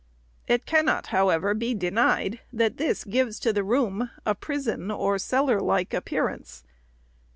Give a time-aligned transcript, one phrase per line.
[0.47, 5.59] It cannot, however, be denied, that this gives to the room a prison or cellar
[5.59, 6.63] like appearance.